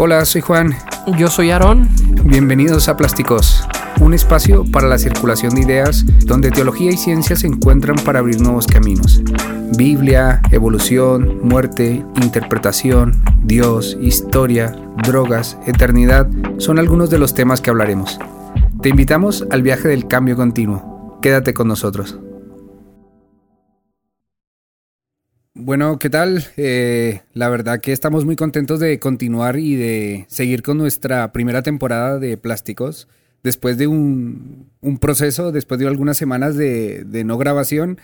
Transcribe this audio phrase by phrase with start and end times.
[0.00, 0.76] Hola, soy Juan.
[1.18, 1.88] Yo soy Aarón.
[2.22, 3.64] Bienvenidos a Plásticos,
[3.98, 8.40] un espacio para la circulación de ideas donde teología y ciencia se encuentran para abrir
[8.40, 9.20] nuevos caminos.
[9.76, 16.28] Biblia, evolución, muerte, interpretación, Dios, historia, drogas, eternidad
[16.58, 18.20] son algunos de los temas que hablaremos.
[18.80, 21.18] Te invitamos al viaje del cambio continuo.
[21.20, 22.20] Quédate con nosotros.
[25.60, 26.44] Bueno, ¿qué tal?
[26.56, 31.62] Eh, la verdad que estamos muy contentos de continuar y de seguir con nuestra primera
[31.62, 33.08] temporada de Plásticos.
[33.42, 34.68] Después de un,
[35.00, 37.98] proceso, después de algunas semanas de, no grabación,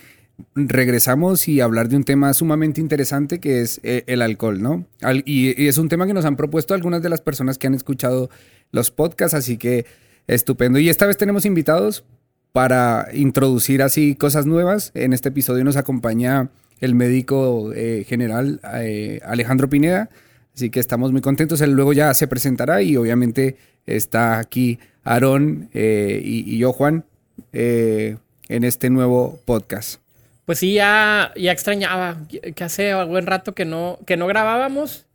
[0.56, 4.84] regresamos y hablar de un tema sumamente interesante que es eh, el alcohol, ¿no?
[5.24, 7.74] y, y, es un tema que nos han propuesto algunas de las personas que han
[7.74, 8.30] escuchado
[8.72, 9.86] los podcasts, así que
[10.26, 10.80] estupendo.
[10.80, 12.04] Y esta vez tenemos invitados
[12.50, 14.90] para introducir así cosas nuevas.
[14.94, 16.50] En este episodio nos acompaña
[16.80, 20.10] el médico eh, general eh, Alejandro Pineda.
[20.54, 21.60] Así que estamos muy contentos.
[21.60, 27.04] Él luego ya se presentará y obviamente está aquí Aarón eh, y, yo, Juan,
[27.52, 30.00] en este nuevo podcast.
[30.46, 35.06] Pues sí, ya, ya extrañaba que hace buen rato que no, que no grabábamos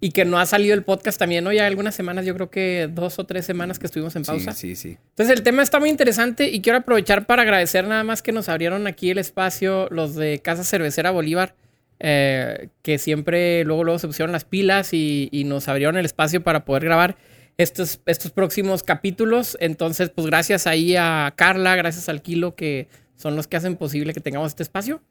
[0.00, 1.52] y que no ha salido el podcast también, ¿no?
[1.52, 4.52] Ya algunas semanas, yo creo que dos o tres semanas que estuvimos en pausa.
[4.52, 4.98] Sí, sí, sí.
[5.10, 8.48] Entonces el tema está muy interesante y quiero aprovechar para agradecer nada más que nos
[8.48, 11.56] abrieron aquí el espacio los de Casa Cervecera Bolívar,
[11.98, 16.64] eh, que siempre luego, luego se pusieron las pilas y, nos abrieron el espacio para
[16.64, 17.16] poder grabar
[17.56, 19.56] estos, estos próximos capítulos.
[19.60, 24.14] Entonces, pues gracias ahí a Carla, gracias al Kilo, que son los que hacen posible
[24.14, 25.02] que tengamos este espacio.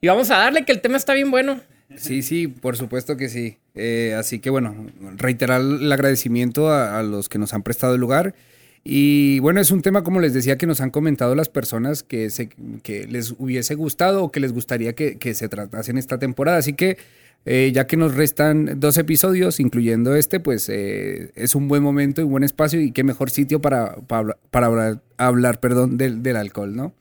[0.00, 1.60] Y vamos a darle que el tema está bien bueno.
[1.96, 3.58] Sí, sí, por supuesto que sí.
[3.74, 8.34] Eh, así que bueno, reiterar el agradecimiento a, los que nos han prestado el lugar.
[8.82, 12.28] Y bueno, es un tema, como les decía, que nos han comentado las personas que,
[12.30, 12.50] se,
[12.82, 16.58] que les hubiese gustado o que les gustaría que, se tratase en esta temporada.
[16.58, 16.98] Así que
[17.46, 22.20] eh, ya que nos restan dos episodios, incluyendo este, pues eh, es un buen momento
[22.20, 26.36] y un buen espacio y qué mejor sitio para, para, hablar, hablar perdón, del, del
[26.36, 26.94] alcohol, ¿no?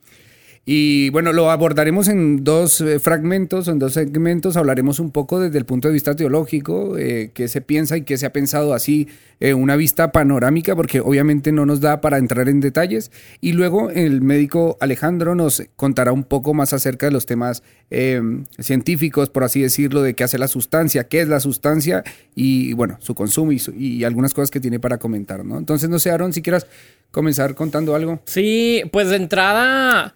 [0.65, 4.55] Y bueno, lo abordaremos en dos eh, fragmentos, en dos segmentos.
[4.55, 8.17] Hablaremos un poco desde el punto de vista teológico, eh, qué se piensa y qué
[8.17, 9.09] se ha pensado así,
[9.41, 13.11] eh, una vista panorámica, porque obviamente no nos da para entrar en detalles.
[13.41, 17.61] Y luego el médico Alejandro nos contará un poco más acerca de los temas
[18.57, 22.03] científicos, por así decirlo, de qué hace la sustancia, qué es la sustancia
[22.33, 25.59] y bueno, su consumo y, y algunas cosas que tiene para comentar, ¿no?
[25.59, 26.65] Entonces, no sé, Aaron, si quieras
[27.11, 28.19] comenzar contando algo.
[28.25, 30.15] Sí, pues de entrada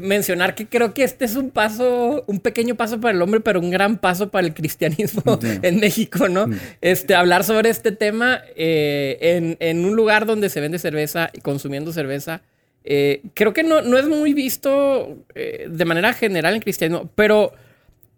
[0.00, 3.60] mencionar que creo que este es un paso, un pequeño paso para el hombre, pero
[3.60, 6.46] un gran paso para el cristianismo en México, ¿no?
[6.80, 11.92] Este, hablar sobre este tema eh, en, un lugar donde se vende cerveza y consumiendo
[11.92, 12.42] cerveza,
[12.84, 17.52] eh, creo que no, no, es muy visto de manera general en cristianismo, pero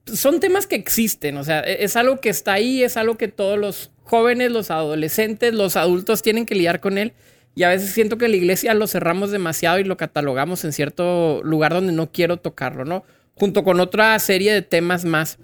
[0.06, 3.29] son temas que existen, o sea, e, es algo que está ahí, es algo que
[3.29, 7.12] todos los jóvenes, los adolescentes, los adultos tienen que lidiar con él.
[7.54, 11.42] Y a veces siento que la iglesia lo cerramos demasiado y lo catalogamos en cierto
[11.44, 13.04] lugar donde no quiero tocarlo, ¿no?
[13.34, 15.38] Junto con otra serie de temas más.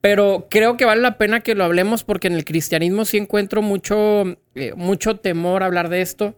[0.00, 3.62] Pero creo que vale la pena que lo hablemos porque en el cristianismo sí encuentro
[3.62, 6.34] mucho, eh, mucho temor hablar de esto.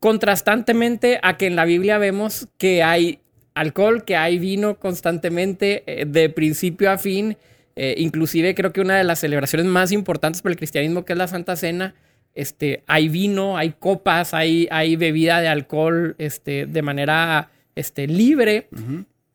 [0.00, 3.20] Contrastantemente a que en la Biblia vemos que hay
[3.54, 7.36] alcohol, que hay vino constantemente, eh, de principio a fin.
[7.76, 11.18] Eh, inclusive creo que una de las celebraciones más importantes para el cristianismo, que es
[11.18, 11.94] la Santa Cena,
[12.38, 18.68] este, hay vino, hay copas, hay, hay bebida de alcohol este, de manera este, libre.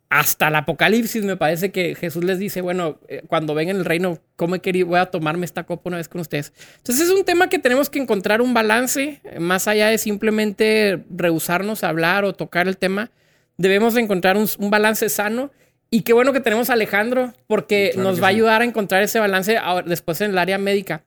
[0.08, 4.19] Hasta el Apocalipsis me parece que Jesús les dice, bueno, eh, cuando venga el reino,
[4.38, 4.88] ¿cómo he querido?
[4.88, 6.53] Voy a tomarme esta copa una vez con ustedes.
[6.78, 11.84] Entonces es un tema que tenemos que encontrar un balance, más allá de simplemente rehusarnos
[11.84, 13.12] a hablar o tocar el tema.
[13.58, 15.52] Debemos encontrar un, balance sano.
[15.90, 19.20] Y qué bueno que tenemos a Alejandro, porque nos va a ayudar a encontrar ese
[19.20, 21.03] balance después en el área médica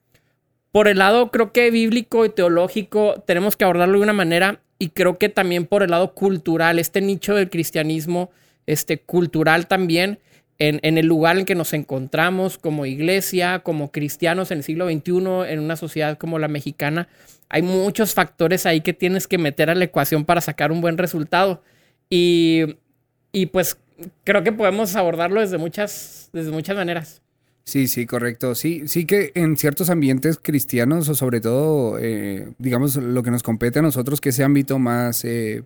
[0.76, 4.90] por el lado creo que bíblico y teológico tenemos que abordarlo de una manera y
[4.90, 8.30] creo que también por el lado cultural, este nicho del cristianismo,
[8.66, 10.18] este cultural también,
[10.58, 14.84] en, en, el lugar en que nos encontramos como iglesia, como cristianos en el siglo
[14.84, 17.08] XXI, en una sociedad como la mexicana,
[17.48, 20.98] hay muchos factores ahí que tienes que meter a la ecuación para sacar un buen
[20.98, 21.62] resultado.
[22.10, 22.76] Y,
[23.32, 23.78] y pues
[24.24, 27.22] creo que podemos abordarlo desde muchas, desde muchas maneras.
[27.66, 28.54] Sí, sí, correcto.
[28.54, 33.42] Sí, sí que en ciertos ambientes cristianos, o sobre todo, eh, digamos, lo que nos
[33.42, 35.64] compete a nosotros, que ese ámbito más eh,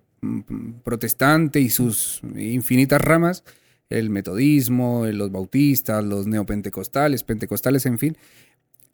[0.82, 3.44] protestante y sus infinitas ramas,
[3.90, 8.16] el metodismo, los bautistas, los neopentecostales, pentecostales, en fin,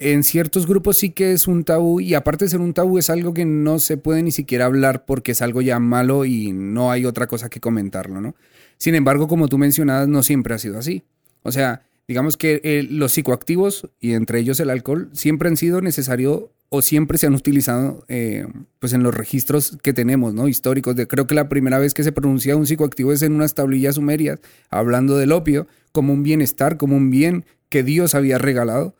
[0.00, 3.08] en ciertos grupos sí que es un tabú y aparte de ser un tabú es
[3.08, 6.90] algo que no se puede ni siquiera hablar porque es algo ya malo y no
[6.90, 8.34] hay otra cosa que comentarlo, ¿no?
[8.78, 11.04] Sin embargo, como tú mencionabas, no siempre ha sido así.
[11.42, 15.80] O sea, digamos que eh, los psicoactivos, y entre ellos el alcohol, siempre han sido
[15.80, 18.46] necesario o siempre se han utilizado eh,
[18.80, 20.48] pues en los registros que tenemos, ¿no?
[20.48, 20.96] Históricos.
[20.96, 23.96] De, creo que la primera vez que se pronuncia un psicoactivo es en unas tablillas
[23.96, 28.94] sumerias, hablando del opio como un bienestar, como un bien que Dios había regalado.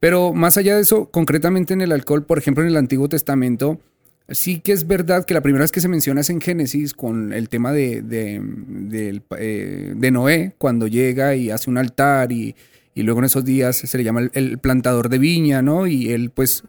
[0.00, 3.80] Pero más allá de eso, concretamente en el alcohol, por ejemplo, en el Antiguo Testamento,
[4.28, 7.32] sí que es verdad que la primera vez que se menciona es en Génesis con
[7.32, 12.54] el tema de, de, eh, Noé, cuando llega y hace un altar y,
[12.94, 15.86] luego en esos días se le llama el, plantador de viña, ¿no?
[15.86, 16.64] Y él pues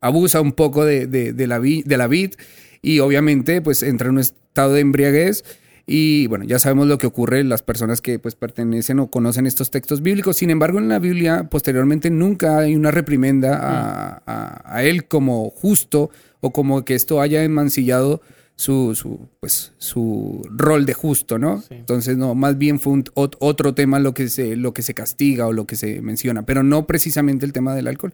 [0.00, 1.06] abusa un poco de,
[1.46, 2.32] la de la vid
[2.82, 5.42] y obviamente pues entra en un estado de embriaguez
[5.86, 9.46] y bueno, ya sabemos lo que ocurre en las personas que pues pertenecen o conocen
[9.46, 10.36] estos textos bíblicos.
[10.36, 16.10] Sin embargo, en la Biblia posteriormente nunca hay una reprimenda a, a, él como justo
[16.42, 18.20] o como que esto haya enmancillado
[18.56, 21.62] su, su, pues, su rol de justo, ¿no?
[21.70, 25.52] Entonces, no, más bien fue otro tema lo que, se, lo que se castiga o
[25.52, 28.12] lo que se menciona, pero no precisamente el tema del alcohol.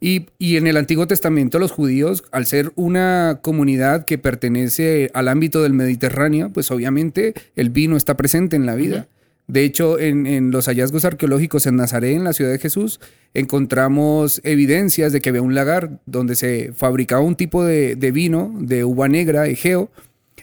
[0.00, 0.26] Y,
[0.56, 5.72] en el Antiguo Testamento los judíos, al ser una comunidad que pertenece al ámbito del
[5.72, 9.08] Mediterráneo, pues obviamente el vino está presente en la vida.
[9.46, 13.00] De hecho, en, los hallazgos arqueológicos en Nazaret, en la ciudad de Jesús,
[13.34, 18.84] encontramos evidencias de que había un lagar donde se fabricaba un tipo de, vino de
[18.84, 19.90] uva negra, egeo.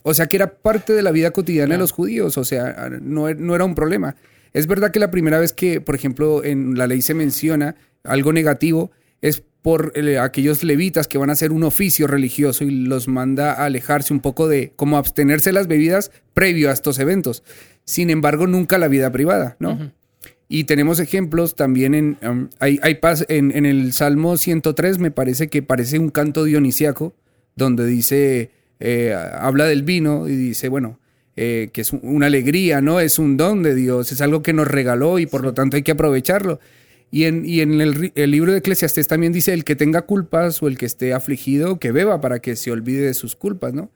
[0.04, 3.34] O sea que era parte de la vida cotidiana de los judíos, o sea, no,
[3.34, 4.16] no era un problema.
[4.54, 8.34] Es verdad que la primera vez que, por ejemplo, en la ley se menciona algo
[8.34, 13.08] negativo, es por eh, aquellos levitas que van a hacer un oficio religioso y los
[13.08, 17.44] manda a alejarse un poco de cómo abstenerse las bebidas previo a estos eventos.
[17.84, 19.92] Sin embargo, nunca la vida privada, ¿no?
[20.48, 23.00] Y tenemos ejemplos también en, um, hay, hay
[23.30, 27.14] en, en, el Salmo 103, me parece que parece un canto dionisiaco,
[27.56, 31.00] donde dice, eh, habla del vino y dice, bueno,
[31.38, 33.00] eh, que es una alegría, ¿no?
[33.00, 35.84] Es un don de Dios, es algo que nos regaló y por lo tanto hay
[35.84, 36.60] que aprovecharlo.
[37.14, 40.86] Y en, el, libro de Eclesiastés también dice, el que tenga culpas o el que
[40.86, 43.92] esté afligido, que beba para que se olvide de sus culpas, ¿no?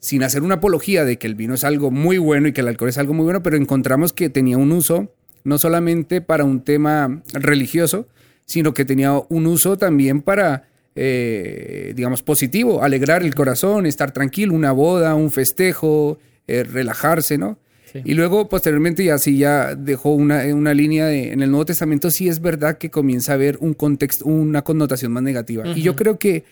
[0.00, 2.68] Sin hacer una apología de que el vino es algo muy bueno y que el
[2.68, 5.10] alcohol es algo muy bueno, pero encontramos que tenía un uso
[5.44, 8.06] no solamente para un tema religioso,
[8.44, 14.52] sino que tenía un uso también para, eh, digamos, positivo, alegrar el corazón, estar tranquilo,
[14.52, 16.18] una boda, un festejo,
[16.48, 17.58] eh, relajarse, ¿no?
[18.04, 22.10] Y luego, posteriormente, y así ya dejó una, una línea de, en el Nuevo Testamento,
[22.10, 25.66] sí es verdad que comienza a haber un contexto, una connotación más negativa.
[25.68, 26.44] Y yo creo que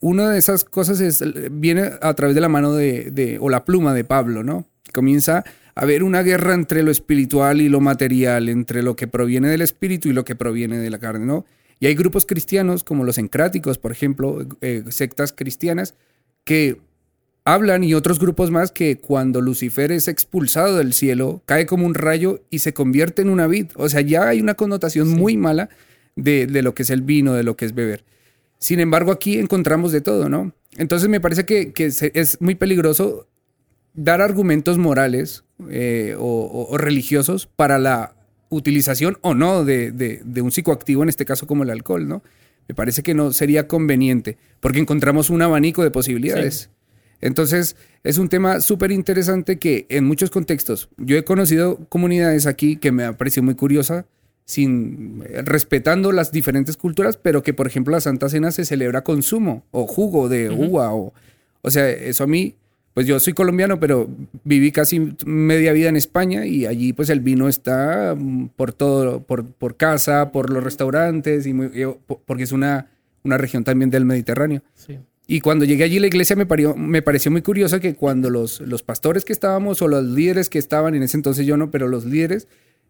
[0.00, 1.22] una de esas cosas es,
[1.52, 4.66] viene a través de la mano de, de, o la pluma de Pablo, ¿no?
[4.92, 5.44] Comienza
[5.74, 9.60] a haber una guerra entre lo espiritual y lo material, entre lo que proviene del
[9.60, 11.44] espíritu y lo que proviene de la carne, ¿no?
[11.78, 15.94] Y hay grupos cristianos, como los encráticos, por ejemplo, eh, sectas cristianas,
[16.44, 16.78] que
[17.44, 21.94] hablan y otros grupos más que cuando Lucifer es expulsado del cielo, cae como un
[21.94, 23.66] rayo y se convierte en una vid.
[23.76, 25.68] O sea, ya hay una connotación muy mala
[26.16, 28.04] de, lo que es el vino, de lo que es beber.
[28.58, 30.52] Sin embargo, aquí encontramos de todo, ¿no?
[30.76, 33.26] Entonces me parece que, es muy peligroso
[33.94, 38.14] dar argumentos morales eh, o, religiosos para la
[38.50, 42.22] utilización o no de, un psicoactivo, en este caso como el alcohol, ¿no?
[42.68, 46.70] Me parece que no sería conveniente, porque encontramos un abanico de posibilidades.
[47.20, 52.76] Entonces, es un tema súper interesante que en muchos contextos, yo he conocido comunidades aquí
[52.76, 54.06] que me ha parecido muy curiosa,
[54.46, 59.22] sin respetando las diferentes culturas, pero que por ejemplo la Santa Cena se celebra con
[59.22, 61.12] zumo o jugo de uva o
[61.62, 62.54] o sea, eso a mí
[62.94, 64.08] pues yo soy colombiano, pero
[64.42, 69.22] viví casi media vida en España y allí pues el vino está mm, por todo,
[69.22, 71.54] por, por casa, por los restaurantes, y
[72.26, 72.88] porque es una,
[73.22, 74.62] una región también del Mediterráneo.
[74.74, 74.98] Sí.
[75.32, 76.44] Y cuando llegué allí la iglesia me,
[76.74, 80.58] me pareció muy curioso que cuando los, los pastores que estábamos o los líderes que
[80.58, 82.48] estaban, en ese entonces yo no, pero los líderes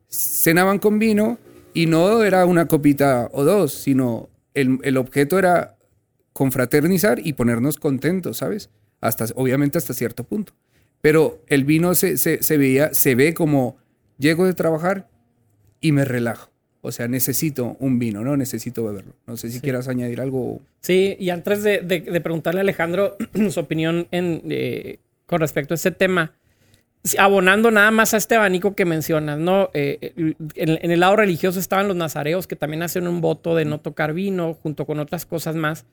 [0.08, 1.38] cenaban con vino
[1.74, 5.76] y no era una copita o dos, sino el, el objeto era
[6.32, 8.70] confraternizar y ponernos contentos, ¿sabes?
[9.02, 10.54] Hasta, obviamente hasta cierto punto.
[11.02, 13.76] Pero el vino se, se, se veía, se ve como
[14.16, 15.10] llego de trabajar
[15.82, 16.50] y me relajo.
[16.82, 18.36] O sea, necesito un vino, ¿no?
[18.36, 19.12] Necesito beberlo.
[19.26, 20.60] No sé si quieras añadir algo.
[20.80, 23.16] Sí, y antes de, preguntarle a Alejandro
[23.50, 26.32] su opinión en, eh, con respecto a este tema,
[27.18, 29.70] abonando nada más a este abanico que mencionas, ¿no?
[29.74, 33.80] Eh, en, el lado religioso estaban los nazareos que también hacen un voto de no
[33.80, 35.84] tocar vino junto con otras cosas más,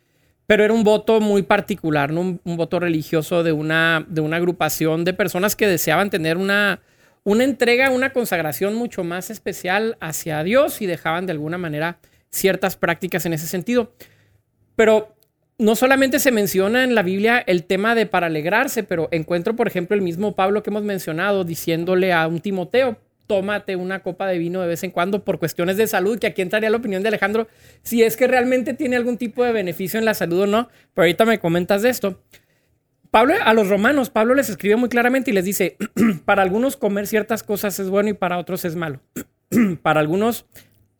[0.46, 2.22] pero era un voto muy particular, ¿no?
[2.22, 6.80] Un, un voto religioso de una, de una agrupación de personas que deseaban tener una
[7.28, 12.78] una entrega, una consagración mucho más especial hacia Dios y dejaban de alguna manera ciertas
[12.78, 13.92] prácticas en ese sentido.
[14.78, 15.14] Pero
[15.58, 19.68] no solamente se menciona en la Biblia el tema de para alegrarse, pero encuentro, por
[19.68, 24.38] ejemplo, el mismo Pablo que hemos mencionado diciéndole a un Timoteo, tómate una copa de
[24.38, 27.10] vino de vez en cuando por cuestiones de salud, que aquí entraría la opinión de
[27.10, 27.50] Alejandro,
[27.84, 31.04] si es que realmente tiene algún tipo de beneficio en la salud o no, pero
[31.04, 32.22] ahorita me comentas de esto.
[33.12, 35.78] Pablo, a los romanos, Pablo les escribe muy claramente y les dice,
[36.26, 39.00] para algunos comer ciertas cosas es bueno y para otros es malo.
[39.82, 40.46] para algunos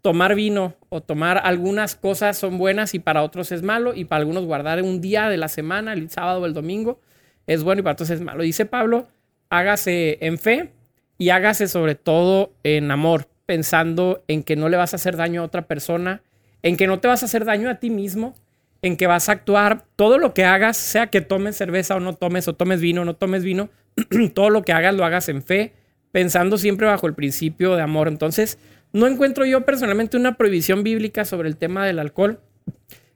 [0.02, 4.20] tomar vino o tomar algunas cosas son buenas y para otros es malo y para
[4.20, 7.00] algunos guardar un día de la semana, el sábado o el domingo,
[7.46, 8.44] es bueno y para otros es malo.
[8.44, 9.08] Dice Pablo,
[9.50, 10.72] hágase en fe
[11.18, 15.42] y hágase sobre todo en amor, pensando en que no le vas a hacer daño
[15.42, 16.22] a otra persona,
[16.64, 18.36] en que no te vas a hacer daño a ti mismo
[18.82, 22.14] en que vas a actuar, todo lo que hagas, sea que tomes cerveza o no
[22.14, 23.70] tomes, o tomes vino o no tomes vino,
[24.34, 25.74] todo lo que hagas lo hagas en fe,
[26.12, 28.08] pensando siempre bajo el principio de amor.
[28.08, 28.60] Entonces,
[28.94, 32.40] no encuentro yo personalmente una prohibición bíblica sobre el tema del alcohol.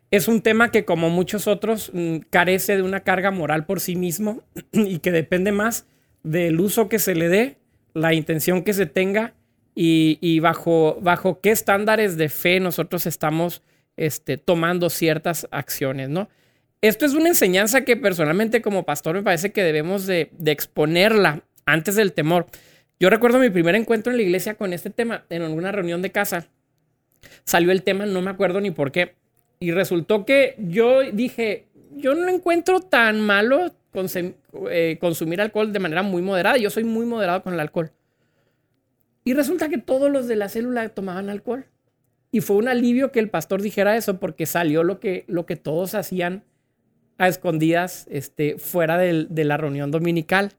[0.10, 3.96] Es un tema que, como muchos otros, mm, carece de una carga moral por sí
[3.96, 5.86] mismo y que depende más
[6.24, 7.58] del uso que se le dé,
[7.94, 9.34] la intención que se tenga
[9.74, 13.64] y, bajo, bajo qué estándares de fe nosotros estamos
[13.98, 16.30] este, tomando ciertas acciones, ¿no?
[16.82, 21.96] Esto es una enseñanza que personalmente como pastor me parece que debemos de, exponerla antes
[21.96, 22.48] del temor.
[23.00, 26.12] Yo recuerdo mi primer encuentro en la iglesia con este tema, en alguna reunión de
[26.12, 26.48] casa.
[27.44, 29.14] Salió el tema, no me acuerdo ni por qué.
[29.60, 33.72] Y resultó que yo dije, yo no encuentro tan malo
[34.72, 36.58] eh, consumir alcohol de manera muy moderada.
[36.58, 37.92] Yo soy muy moderado con el alcohol.
[39.24, 41.68] Y resulta que todos los de la célula tomaban alcohol.
[42.32, 45.58] Y fue un alivio que el pastor dijera eso porque salió lo que, lo que
[45.58, 46.44] todos hacían
[47.18, 50.54] a escondidas este, fuera de la reunión dominical.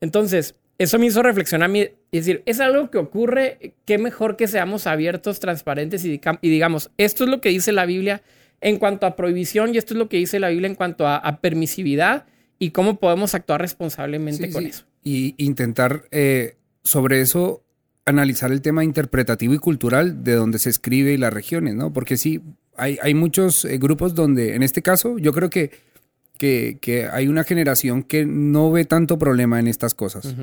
[0.00, 4.86] Entonces, eso me hizo reflexionar y decir, es algo que ocurre, qué mejor que seamos
[4.86, 8.22] abiertos, transparentes y, digamos, esto es lo que dice la Biblia
[8.60, 11.40] en cuanto a prohibición y esto es lo que dice la Biblia en cuanto a,
[11.40, 12.26] permisividad
[12.58, 14.84] y cómo podemos actuar responsablemente con eso.
[15.02, 17.64] Y intentar eh, sobre eso
[18.06, 21.92] analizar el tema interpretativo y cultural de donde se escribe y las regiones, ¿no?
[21.92, 22.40] Porque sí,
[22.76, 25.72] hay, hay muchos eh, grupos donde, en este caso, yo creo que,
[26.38, 30.34] que, hay una generación que no ve tanto problema en estas cosas.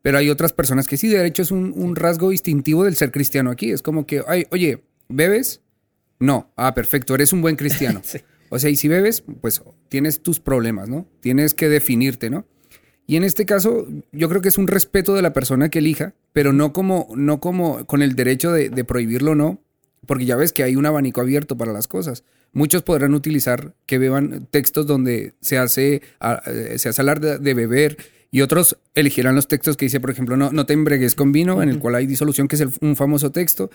[0.00, 3.50] Pero hay otras personas que sí, de hecho, es un, rasgo distintivo del ser cristiano
[3.50, 3.72] aquí.
[3.72, 5.60] Es como que, ay, oye, ¿bebes?
[6.20, 6.52] No.
[6.56, 8.00] Ah, perfecto, eres un buen cristiano.
[8.54, 11.08] O sea, y si bebes, pues tienes tus problemas, ¿no?
[11.20, 12.44] Tienes que definirte, ¿no?
[13.12, 16.14] Y en este caso, yo creo que es un respeto de la persona que elija,
[16.32, 19.60] pero no como, no como con el derecho de, prohibirlo, no,
[20.06, 22.24] porque ya ves que hay un abanico abierto para las cosas.
[22.54, 26.00] Muchos podrán utilizar que beban textos donde se hace,
[26.46, 27.98] eh, se hace hablar de, beber
[28.30, 31.62] y otros elegirán los textos que dice, por ejemplo, no, no te embregues con vino,
[31.62, 33.68] en el cual hay disolución, que es un famoso texto,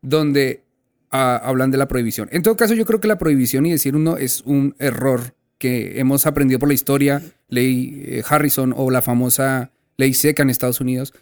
[0.00, 0.62] donde
[1.10, 2.30] ah, hablan de la prohibición.
[2.32, 5.98] En todo caso, yo creo que la prohibición y decir uno es un error que
[6.00, 10.80] hemos aprendido por la historia, ley eh, Harrison o la famosa ley seca en Estados
[10.80, 11.12] Unidos,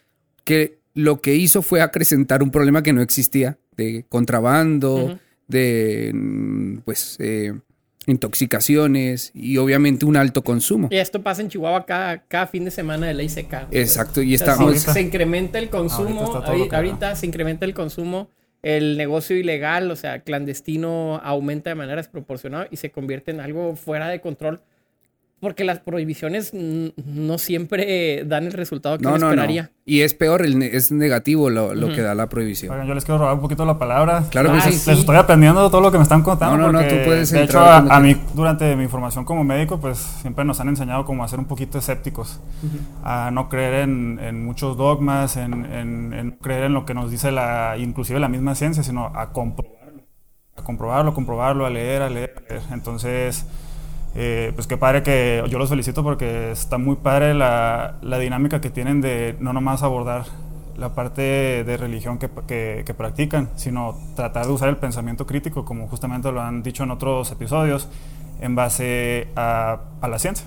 [0.44, 6.78] que lo que hizo fue acrecentar un problema que no existía, de contrabando, de mm,
[6.84, 7.52] pues eh,
[8.06, 10.88] intoxicaciones y obviamente un alto consumo.
[10.90, 13.68] Y esto pasa en Chihuahua cada, cada fin de semana de ley seca.
[13.70, 14.78] Exacto, y estamos...
[14.78, 18.30] se, incrementa el consumo, ahorita se incrementa el consumo
[18.66, 23.76] el negocio ilegal, o sea, clandestino, aumenta de manera desproporcionada y se convierte en algo
[23.76, 24.60] fuera de control
[25.38, 29.70] porque las prohibiciones no siempre dan el resultado que uno esperaría.
[29.84, 32.86] Y es peor, es negativo lo, que da la prohibición.
[32.86, 34.24] yo les quiero robar un poquito la palabra.
[34.30, 34.70] Claro que ah, sí.
[34.70, 36.56] Les estoy aprendiendo todo lo que me están contando.
[36.56, 39.98] No, no, no, tú puedes De hecho, a, mí, durante mi formación como médico, pues
[39.98, 42.40] siempre nos han enseñado como a ser un poquito escépticos.
[43.04, 47.76] A no creer en, muchos dogmas, en, en, creer en lo que nos dice la,
[47.78, 50.02] inclusive la misma ciencia, sino a comprobarlo.
[50.56, 52.34] A comprobarlo, comprobarlo, a leer, a leer.
[52.38, 52.62] A leer.
[52.72, 53.44] Entonces
[54.18, 58.62] eh, pues qué padre que yo los felicito porque está muy padre la, la, dinámica
[58.62, 60.24] que tienen de no nomás abordar
[60.78, 61.20] la parte
[61.64, 62.30] de religión que,
[62.84, 66.92] que, practican, sino tratar de usar el pensamiento crítico, como justamente lo han dicho en
[66.92, 67.88] otros episodios,
[68.40, 70.46] en base a, a la ciencia.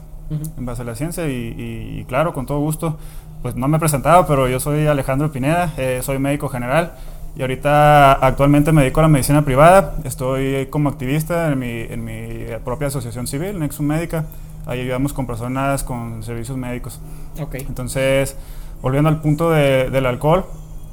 [0.57, 2.97] En base a la ciencia y, claro, con todo gusto,
[3.41, 6.93] pues no me he presentado, pero yo soy Alejandro Pineda, eh, soy médico general.
[7.36, 9.95] Y ahorita actualmente me dedico a la medicina privada.
[10.03, 14.25] Estoy como activista en mi, en mi propia asociación civil, Nexum Médica.
[14.65, 17.00] Ahí ayudamos con personas con servicios médicos.
[17.39, 17.62] Okay.
[17.62, 18.36] Entonces,
[18.81, 20.45] volviendo al punto de, del alcohol,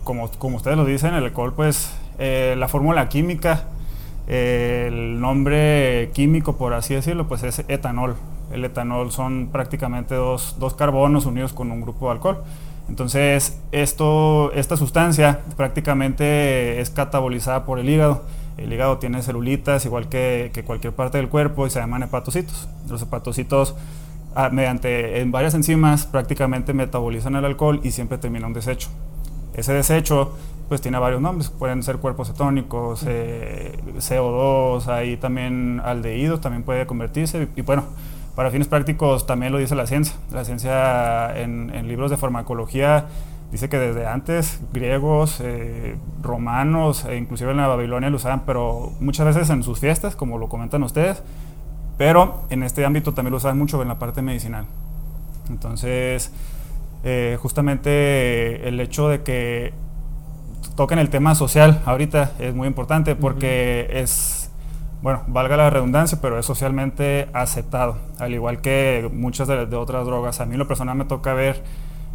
[0.05, 3.65] como, como ustedes lo dicen, el alcohol, pues eh, la fórmula química,
[4.29, 8.17] el nombre químico, por así decirlo, pues es etanol.
[8.53, 12.39] El etanol son prácticamente dos, dos carbonos unidos con un grupo de alcohol.
[12.89, 18.23] Entonces, esto, esta sustancia prácticamente es catabolizada por el hígado.
[18.57, 22.69] El hígado tiene celulitas igual que, cualquier parte del cuerpo y se llaman hepatocitos.
[22.89, 23.75] Los hepatocitos,
[24.35, 28.89] ah, mediante en varias enzimas, prácticamente metabolizan el alcohol y siempre termina un desecho.
[29.55, 30.33] Ese desecho
[30.69, 36.87] pues tiene varios nombres, pueden ser cuerpos cetónicos, eh, CO2, ahí también aldehídos también puede
[36.87, 37.85] convertirse y, bueno,
[38.37, 40.15] para fines prácticos también lo dice la ciencia.
[40.31, 43.07] La ciencia en, libros de farmacología
[43.51, 48.93] dice que desde antes griegos, eh, romanos e inclusive en la Babilonia lo usaban, pero
[49.01, 51.23] muchas veces en sus fiestas, como lo comentan ustedes,
[51.97, 54.67] pero en este ámbito también lo usaban mucho en la parte medicinal.
[55.49, 56.31] Entonces,
[57.05, 59.73] eh, justamente el hecho de que
[60.77, 64.46] toquen el tema social ahorita es muy importante porque es,
[65.07, 70.41] bueno, valga la redundancia, pero es socialmente aceptado, al igual que muchas de, otras drogas.
[70.41, 71.63] A mí lo personal me toca ver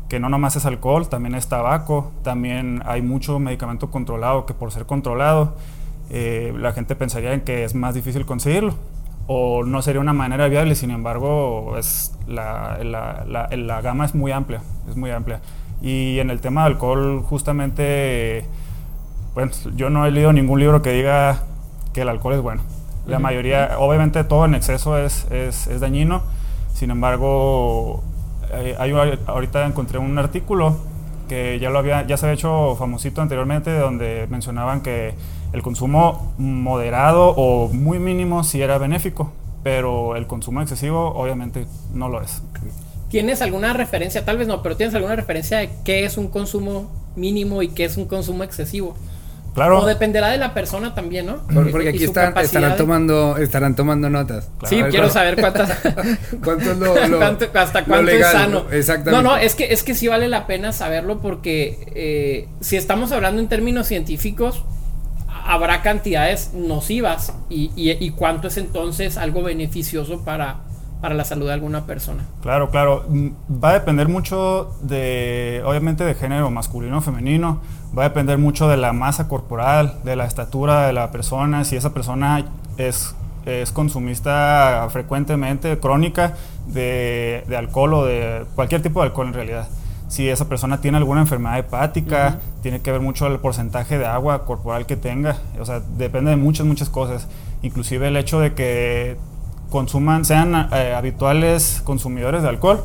[0.10, 4.74] que no nomás es alcohol, también es tabaco, también hay mucho medicamento controlado que por
[4.74, 5.55] ser controlado
[6.10, 8.75] eh, la gente pensaría en que es más difícil conseguirlo
[9.25, 14.33] o no sería una manera viable, sin embargo es la, la, la gama es muy
[14.33, 15.39] amplia, es muy amplia.
[15.81, 18.43] Y en el tema de alcohol, justamente,
[19.33, 21.43] bueno, yo no he leído ningún libro que diga
[21.93, 22.80] que el alcohol es bueno.
[23.05, 26.22] La mayoría, obviamente todo en exceso es, es, es dañino,
[26.74, 28.03] sin embargo,
[28.53, 28.91] eh, hay,
[29.25, 30.77] ahorita encontré un artículo
[31.27, 35.13] que ya, lo había, ya se había hecho famosito anteriormente, donde mencionaban que
[35.53, 39.31] el consumo moderado o muy mínimo sí era benéfico,
[39.63, 42.41] pero el consumo excesivo obviamente no lo es.
[43.10, 44.25] ¿Tienes alguna referencia?
[44.25, 47.86] Tal vez no, pero ¿tienes alguna referencia de qué es un consumo mínimo y qué
[47.86, 48.96] es un consumo excesivo?
[49.53, 49.79] Claro.
[49.79, 51.41] O dependerá de la persona también, ¿no?
[51.72, 54.50] Porque aquí están, estarán, tomando, estarán tomando notas.
[54.63, 55.70] Sí, quiero saber cuántas.
[56.43, 56.93] ¿Cuánto es lo,
[57.60, 58.65] hasta cuánto es sano.
[58.72, 59.12] Exactamente.
[59.12, 63.12] No, no, es que, es que sí vale la pena saberlo porque eh, si estamos
[63.12, 64.63] hablando en términos científicos,
[65.27, 70.62] habrá cantidades nocivas y, y cuánto es entonces algo beneficioso para,
[71.01, 72.24] para la salud de alguna persona.
[72.41, 73.05] Claro, claro.
[73.10, 73.29] Mm,
[73.62, 77.62] va a depender mucho de, obviamente, de género masculino o femenino.
[77.98, 81.75] Va a depender mucho de la masa corporal, de la estatura de la persona, si
[81.75, 82.45] esa persona
[82.77, 86.35] es, es consumista frecuentemente, crónica,
[86.68, 89.68] de, alcohol o de cualquier tipo de alcohol en realidad.
[90.07, 94.46] Si esa persona tiene alguna enfermedad hepática, tiene que ver mucho el porcentaje de agua
[94.46, 95.37] corporal que tenga.
[95.59, 97.27] O sea, depende de muchas, muchas cosas.
[97.61, 99.18] Inclusive el hecho de que
[99.70, 102.83] consuman, sean eh, habituales consumidores de alcohol,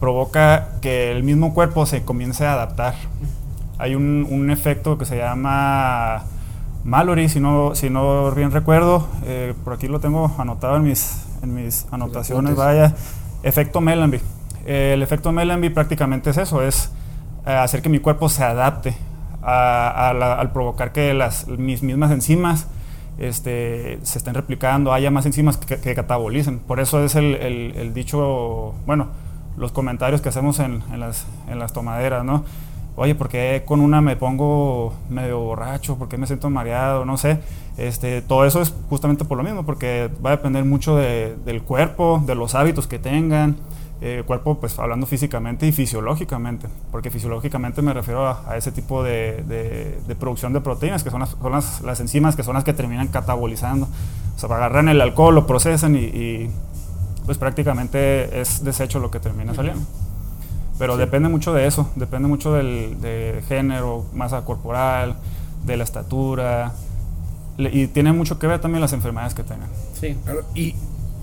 [0.00, 2.94] provoca que el mismo cuerpo se comience a adaptar.
[3.78, 6.24] Hay un, efecto que se llama
[6.84, 11.26] Mallory, si no, si no bien recuerdo, eh, por aquí lo tengo anotado en mis,
[11.42, 12.94] en mis anotaciones, vaya,
[13.42, 14.20] efecto Mellanby.
[14.64, 16.90] el efecto Mellanby prácticamente es eso, es
[17.46, 18.94] eh, hacer que mi cuerpo se adapte
[19.42, 22.66] al provocar que las, mis mismas enzimas
[23.18, 26.58] este, se estén replicando, haya más enzimas que, catabolicen.
[26.58, 29.08] Por eso es el, dicho, bueno,
[29.56, 32.44] los comentarios que hacemos en, las, en las tomaderas, ¿no?
[32.96, 35.96] Oye, ¿por qué con una me pongo medio borracho?
[35.96, 37.04] ¿Por qué me siento mareado?
[37.04, 37.38] No sé.
[37.76, 42.22] Este, todo eso es justamente por lo mismo, porque va a depender mucho del cuerpo,
[42.24, 43.56] de los hábitos que tengan,
[44.00, 49.98] eh, cuerpo, pues hablando físicamente y fisiológicamente, porque fisiológicamente me refiero a, ese tipo de,
[50.18, 53.88] producción de proteínas, que son, las, son las, enzimas que son las que terminan catabolizando.
[54.36, 56.48] O sea, agarran el alcohol, lo procesan y,
[57.26, 59.84] pues prácticamente es desecho lo que termina saliendo.
[60.78, 65.16] Pero depende mucho de eso, depende mucho del de género, masa corporal,
[65.64, 66.72] de la estatura,
[67.58, 69.68] y tiene mucho que ver también las enfermedades que tengan.
[69.98, 70.16] Sí.
[70.54, 70.74] Y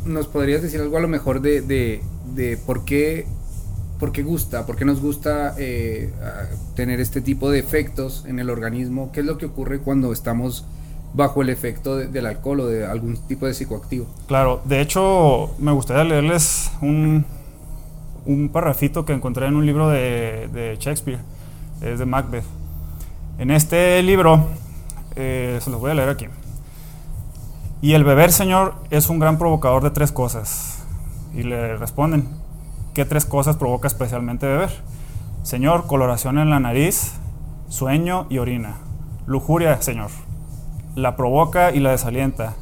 [0.06, 3.26] nos podrías decir algo a lo mejor de, de, por qué
[4.00, 6.12] por qué gusta, por qué nos gusta eh,
[6.76, 10.66] tener este tipo de efectos en el organismo, qué es lo que ocurre cuando estamos
[11.13, 14.08] bajo el efecto del alcohol o de algún tipo de psicoactivo.
[14.28, 17.24] Claro, de hecho me gustaría leerles un,
[18.25, 21.19] un parrafito que encontré en un libro de, Shakespeare,
[21.81, 22.45] es de Macbeth.
[23.38, 24.45] En este libro,
[25.15, 26.27] eh, se los voy a leer aquí.
[27.81, 30.86] Y el beber, Señor, es un gran provocador de tres cosas.
[31.33, 32.29] Y le responden,
[32.93, 34.69] ¿qué tres cosas provoca especialmente beber?
[35.41, 37.13] Señor, coloración en la nariz,
[37.67, 38.77] sueño y orina.
[39.25, 40.12] Lujuria, Señor.
[40.95, 42.55] La provoca y la desalienta.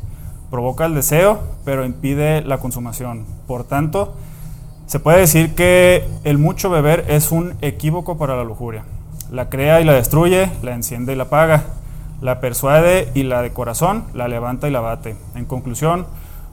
[0.49, 3.25] Provoca el deseo, pero impide la consumación.
[3.45, 4.15] Por tanto,
[4.91, 8.83] se puede decir que el mucho beber es un equívoco para la lujuria.
[9.31, 11.63] La crea y la destruye, la enciende y la apaga
[12.19, 15.15] la persuade y la de corazón la levanta y la bate.
[15.33, 16.07] En conclusión,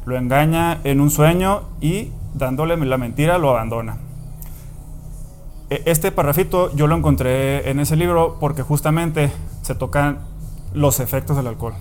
[0.07, 3.97] lo engaña en un sueño y dándole la mentira lo abandona.
[5.69, 10.21] E, este parrafito yo lo encontré en ese libro porque justamente se tocan
[10.75, 11.75] los efectos del alcohol.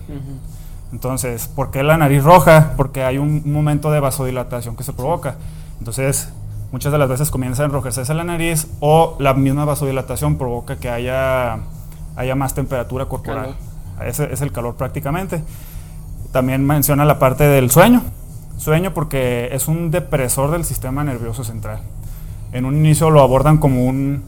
[0.91, 2.73] Entonces, ¿por qué la nariz roja?
[2.77, 5.35] Porque hay un momento de vasodilatación que se provoca.
[5.77, 6.33] Entonces,
[6.71, 10.89] muchas de las veces comienza a enrojecerse la nariz o la misma vasodilatación provoca que
[10.89, 11.59] haya
[12.17, 13.55] haya más temperatura corporal.
[14.03, 15.43] Ese es el calor prácticamente.
[16.31, 18.01] También menciona la parte del sueño.
[18.57, 21.79] Sueño porque es un depresor del sistema nervioso central.
[22.51, 24.23] En un inicio lo abordan como un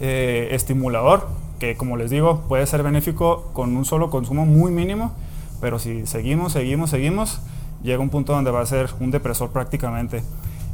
[0.00, 1.28] eh, estimulador,
[1.58, 5.12] que como les digo, puede ser benéfico con un solo consumo muy mínimo,
[5.60, 7.40] pero si seguimos, seguimos, seguimos,
[7.82, 10.22] llega un punto donde va a ser un depresor prácticamente.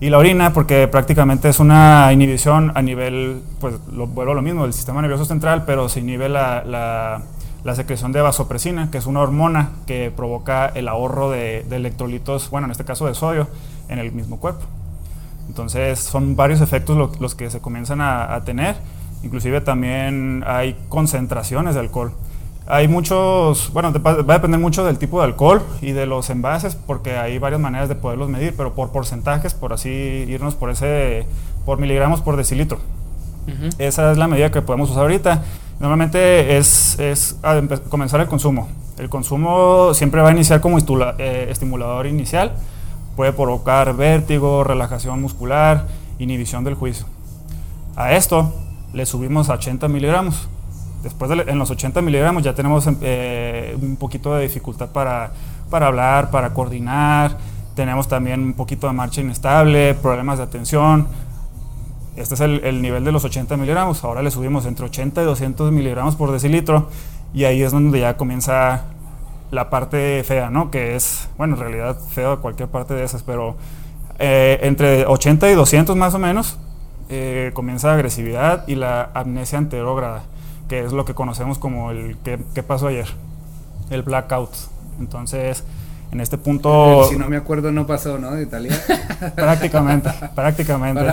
[0.01, 4.43] Y la orina, porque prácticamente es una inhibición a nivel, pues lo, vuelvo a lo
[4.43, 9.07] mismo, del sistema nervioso central, pero se inhibe la, la, secreción de vasopresina, que es
[9.07, 13.49] una hormona que provoca el ahorro de, electrolitos, bueno, en este caso de sodio,
[13.89, 14.65] en el mismo cuerpo.
[15.49, 18.77] Entonces son varios efectos los que se comienzan a, a tener.
[19.23, 22.13] Inclusive también hay concentraciones de alcohol.
[22.67, 26.75] Hay muchos, bueno, va a depender mucho del tipo de alcohol y de los envases,
[26.75, 31.27] porque hay varias maneras de poderlos medir, pero por porcentajes, por así irnos por ese,
[31.67, 32.79] por miligramos por decilitro.
[33.77, 35.43] Esa es la medida que podemos usar ahorita.
[35.79, 37.37] Normalmente es, es
[37.91, 38.69] comenzar el consumo.
[38.99, 42.53] El consumo siempre va a iniciar como eh, estimulador inicial.
[43.17, 45.87] Puede provocar vértigo, relajación muscular,
[46.19, 47.05] inhibición del juicio.
[47.97, 48.55] A esto
[48.95, 50.49] le subimos a 80 miligramos
[51.05, 55.33] Después de, en los 80 miligramos ya tenemos eh, un poquito de dificultad para,
[55.69, 57.37] para hablar, para coordinar,
[57.77, 61.07] tenemos también un poquito de marcha inestable, problemas de atención.
[62.17, 64.03] Este es el, el, nivel de los 80 miligramos.
[64.03, 66.89] Ahora le subimos entre 80 y 200 miligramos por decilitro
[67.35, 68.85] y ahí es donde ya comienza
[69.51, 70.71] la parte fea, ¿no?
[70.71, 73.57] Que es, bueno, en realidad feo cualquier parte de esas, pero
[74.19, 76.59] eh, entre 80 y 200 más o menos
[77.11, 80.23] eh, comienza la agresividad y la amnesia anterógrada
[80.69, 83.09] que es lo que conocemos como el ¿qué, pasó ayer?
[83.91, 84.51] El blackout.
[84.99, 85.65] Entonces,
[86.13, 87.05] en este punto...
[87.09, 88.33] Si no me acuerdo, no pasó, ¿no?
[88.33, 88.73] De Italia.
[89.35, 91.13] prácticamente, prácticamente.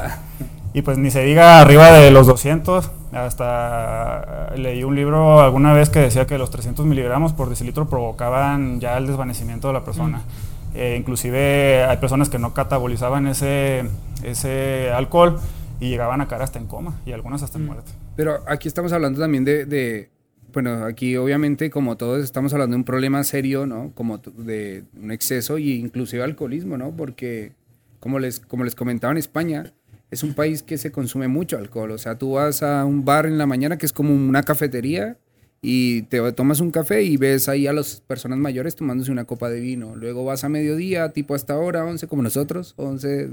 [0.73, 5.89] Y pues ni se diga arriba de los 200, hasta leí un libro alguna vez
[5.89, 10.19] que decía que los 300 miligramos por decilitro provocaban ya el desvanecimiento de la persona.
[10.19, 10.51] Mm.
[10.73, 13.89] Eh, inclusive hay personas que no catabolizaban ese,
[14.23, 15.41] ese alcohol
[15.81, 17.67] y llegaban a caer hasta en coma y algunas hasta en mm.
[17.67, 17.91] muerte.
[18.15, 20.09] Pero aquí estamos hablando también de,
[20.53, 23.91] bueno, aquí obviamente como todos estamos hablando de un problema serio, ¿no?
[23.95, 26.95] Como de un exceso y inclusive alcoholismo, ¿no?
[26.95, 27.53] Porque
[27.99, 29.73] como les, como les comentaba en España,
[30.09, 31.91] es un país que se consume mucho alcohol.
[31.91, 35.17] O sea, tú vas a un bar en la mañana que es como una cafetería
[35.61, 39.49] y te tomas un café y ves ahí a las personas mayores tomándose una copa
[39.49, 39.95] de vino.
[39.95, 43.29] Luego vas a mediodía, tipo hasta ahora, 11 como nosotros, 11,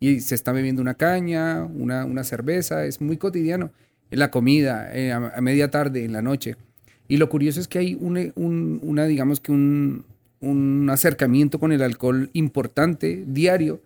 [0.00, 3.70] y se está bebiendo una caña, una, una cerveza, es muy cotidiano
[4.10, 6.56] en la comida, eh, a, media tarde, en la noche.
[7.08, 10.04] Y lo curioso es que hay un, una, digamos que un,
[10.40, 13.80] un, acercamiento con el alcohol importante, diario,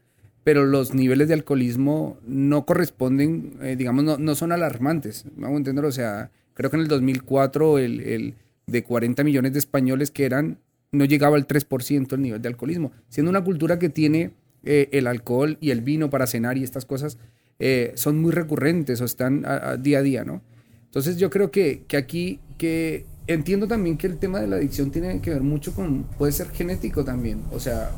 [0.44, 5.24] pero los niveles de alcoholismo no corresponden, eh, digamos, no, no, son alarmantes.
[5.36, 8.34] Vamos a entender, o sea, creo que en el 2004 el, el
[8.66, 10.58] de 40 millones de españoles que eran,
[10.90, 14.32] no llegaba al 3% el nivel de alcoholismo, siendo una cultura que tiene
[14.64, 17.18] eh, el alcohol y el vino para cenar y estas cosas
[17.64, 20.42] eh, son muy recurrentes o están a, día a día, ¿no?
[20.86, 24.90] Entonces yo creo que, que aquí, que entiendo también que el tema de la adicción
[24.90, 27.92] tiene que ver mucho con, puede ser genético también, o sea...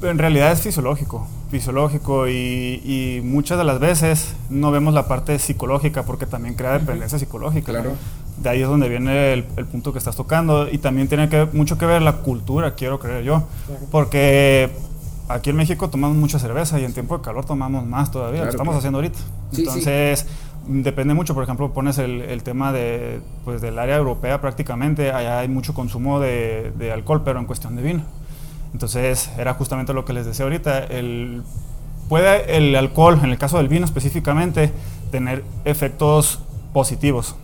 [0.00, 5.40] En realidad es fisiológico, fisiológico y, y muchas de las veces no vemos la parte
[5.40, 7.72] psicológica porque también crea dependencia psicológica.
[7.72, 7.94] Claro.
[8.42, 11.48] De ahí es donde viene el, el, punto que estás tocando y también tiene que,
[11.52, 13.48] mucho que ver la cultura, quiero creer yo.
[13.90, 14.70] Porque
[15.28, 18.50] aquí en México tomamos mucha cerveza y en tiempo de calor tomamos más todavía, lo
[18.50, 19.18] estamos haciendo ahorita.
[19.56, 20.26] Entonces,
[20.66, 25.48] depende mucho, por ejemplo, pones el, tema de, pues, del área europea prácticamente, allá hay
[25.48, 28.02] mucho consumo de, alcohol, pero en cuestión de vino.
[28.72, 31.42] Entonces, era justamente lo que les decía ahorita, el,
[32.08, 34.72] puede el alcohol, en el caso del vino específicamente,
[35.10, 36.40] tener efectos
[36.72, 37.36] positivos,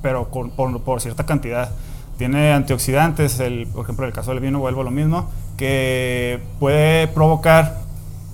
[0.00, 1.72] pero por, por cierta cantidad.
[2.18, 6.40] Tiene antioxidantes, el, por ejemplo, en el caso del vino vuelvo a lo mismo, que
[6.58, 7.80] puede provocar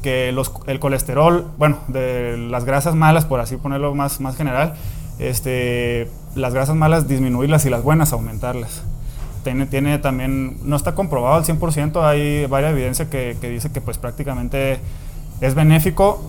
[0.03, 4.75] que los, el colesterol, bueno, de las grasas malas, por así ponerlo más, más general,
[5.19, 8.83] este, las grasas malas disminuirlas y las buenas aumentarlas.
[9.43, 13.81] Tiene, tiene también, no está comprobado al 100%, hay varias evidencia que, que dice que
[13.81, 14.79] pues prácticamente
[15.41, 16.23] es benéfico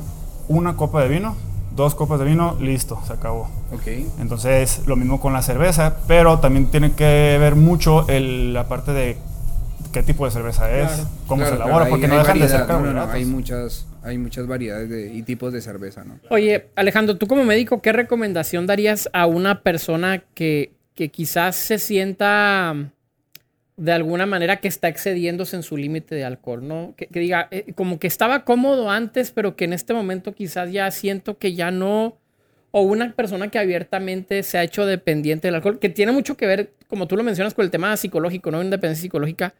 [0.47, 1.35] una copa de vino
[1.75, 3.49] dos copas de vino, listo, se acabó.
[3.73, 4.09] Okay.
[4.19, 8.93] Entonces, lo mismo con la cerveza, pero también tiene que ver mucho el, la parte
[8.93, 9.17] de
[9.95, 12.65] qué tipo de cerveza es, cómo se elabora, porque no dejan de ser
[13.09, 16.19] hay muchas hay muchas variedades y tipos de cerveza, ¿no?
[16.29, 21.79] Oye, Alejandro, tú como médico, ¿qué recomendación darías a una persona que, que quizás se
[21.79, 22.75] sienta
[23.77, 26.93] de alguna manera que está excediéndose en su límite de alcohol, ¿no?
[26.97, 30.91] Que, diga, eh, como que estaba cómodo antes, pero que en este momento quizás ya
[30.91, 32.17] siento que ya no,
[32.71, 36.47] o una persona que abiertamente se ha hecho dependiente del alcohol, que tiene mucho que
[36.47, 38.61] ver, como tú lo mencionas, con el tema psicológico, ¿no?
[38.61, 39.53] Independencia psicológica.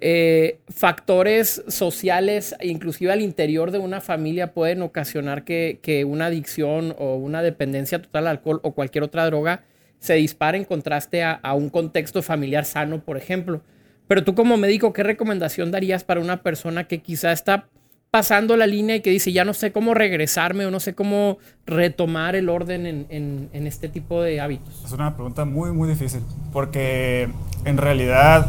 [0.00, 6.94] Eh, factores sociales, inclusive al interior de una familia, pueden ocasionar que, que, una adicción
[6.98, 9.64] o una dependencia total al alcohol o cualquier otra droga
[9.98, 13.62] se dispare en contraste a, a un contexto familiar sano, por ejemplo.
[14.06, 17.68] Pero tú como médico, ¿qué recomendación darías para una persona que quizá está
[18.10, 21.38] pasando la línea y que dice, ya no sé cómo regresarme o no sé cómo
[21.66, 24.82] retomar el orden en, en, en, este tipo de hábitos?
[24.84, 27.28] Es una pregunta muy, muy difícil, porque
[27.64, 28.46] en realidad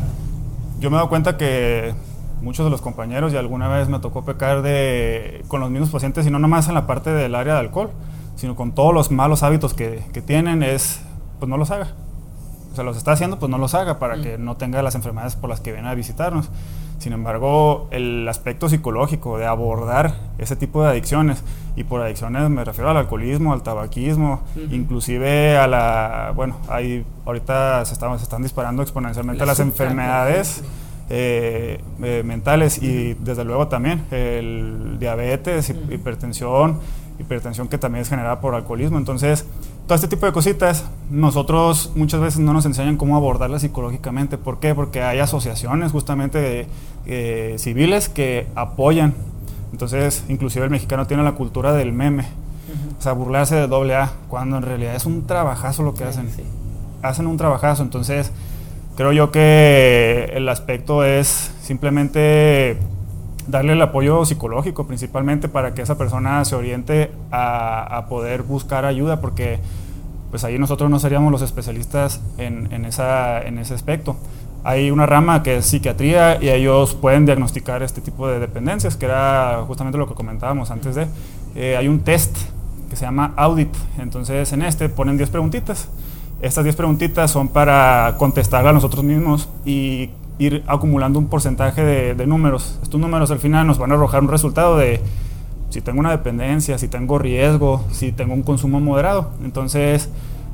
[0.79, 1.93] yo me he dado cuenta que
[2.41, 6.25] muchos de los compañeros y alguna vez me tocó pecar de, con los mismos pacientes
[6.25, 7.91] y no nomás en la parte del área de alcohol,
[8.35, 11.01] sino con todos los malos hábitos que, que tienen, es,
[11.39, 11.93] pues no los haga.
[12.71, 14.21] O sea, los está haciendo, pues no los haga para mm.
[14.21, 16.49] que no tenga las enfermedades por las que viene a visitarnos.
[16.99, 21.43] Sin embargo, el aspecto psicológico de abordar ese tipo de adicciones,
[21.77, 27.85] y por adicciones me refiero al alcoholismo, al tabaquismo, inclusive a la, bueno, hay, ahorita
[27.85, 30.62] se están, se están disparando exponencialmente las enfermedades
[31.09, 36.79] eh, eh, mentales y desde luego también el diabetes, hipertensión,
[37.17, 38.97] hipertensión que también es generada por alcoholismo.
[38.97, 39.45] Entonces,
[39.89, 44.38] todo este tipo de cositas, nosotros muchas veces no nos enseñan cómo abordarlas psicológicamente.
[44.38, 44.75] ¿Por qué?
[44.75, 46.67] Porque hay asociaciones justamente
[47.08, 49.15] eh, civiles que apoyan.
[49.71, 52.28] Entonces, inclusive el mexicano tiene la cultura del meme.
[52.99, 56.30] O sea, burlarse de doble A, cuando en realidad es un trabajazo lo que hacen.
[57.02, 57.82] Hacen un trabajazo.
[57.82, 58.32] Entonces,
[58.95, 62.78] creo yo que el aspecto es simplemente
[63.49, 69.19] darle el apoyo psicológico principalmente para que esa persona se oriente a, poder buscar ayuda
[69.21, 69.59] porque
[70.31, 74.15] pues ahí nosotros no seríamos los especialistas en, ese aspecto.
[74.63, 79.05] Hay una rama que es psiquiatría y ellos pueden diagnosticar este tipo de dependencias, que
[79.05, 81.07] era justamente lo que comentábamos antes de.
[81.55, 82.38] Eh, hay un test
[82.89, 85.89] que se llama Audit, entonces en este ponen 10 preguntitas.
[86.41, 90.09] Estas 10 preguntitas son para contestarla a nosotros mismos y
[90.39, 92.80] ir acumulando un porcentaje de, de números.
[92.82, 95.02] Estos números al final nos van a arrojar un resultado de
[95.69, 99.32] si tengo una dependencia, si tengo riesgo, si tengo un consumo moderado.
[99.43, 100.10] Entonces,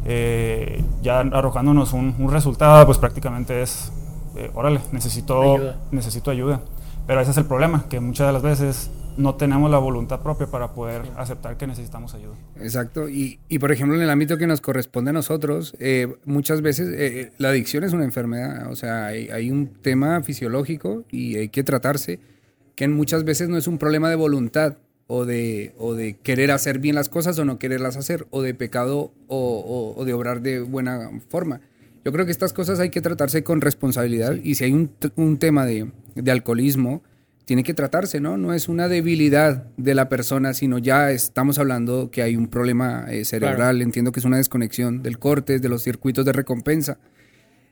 [0.05, 3.91] eh, ya arrojándonos un, un, resultado, pues prácticamente es,
[4.35, 5.75] eh, órale, necesito ayuda.
[5.91, 6.61] necesito ayuda.
[7.07, 10.47] Pero ese es el problema, que muchas de las veces no tenemos la voluntad propia
[10.47, 11.11] para poder sí.
[11.17, 12.35] aceptar que necesitamos ayuda.
[12.59, 13.09] Exacto.
[13.09, 16.89] Y, y, por ejemplo, en el ámbito que nos corresponde a nosotros, eh, muchas veces
[16.97, 18.71] eh, la adicción es una enfermedad.
[18.71, 22.19] O sea, hay, hay, un tema fisiológico y hay que tratarse,
[22.75, 26.79] que muchas veces no es un problema de voluntad, o de, o de querer hacer
[26.79, 30.41] bien las cosas o no quererlas hacer, o de pecado o, o, o, de obrar
[30.41, 31.61] de buena forma.
[32.03, 35.37] Yo creo que estas cosas hay que tratarse con responsabilidad y si hay un, un
[35.37, 37.03] tema de, de, alcoholismo,
[37.45, 38.37] tiene que tratarse, ¿no?
[38.37, 43.05] No es una debilidad de la persona, sino ya estamos hablando que hay un problema
[43.09, 43.81] eh, cerebral, claro.
[43.81, 46.97] entiendo que es una desconexión del corte, de los circuitos de recompensa.